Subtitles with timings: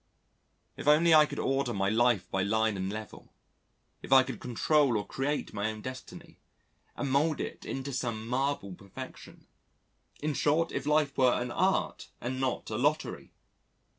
[0.77, 3.31] If only I could order my life by line and level,
[4.01, 6.39] if I could control or create my own destiny
[6.95, 9.45] and mould it into some marble perfection!
[10.19, 13.31] In short, if life were an art and not a lottery!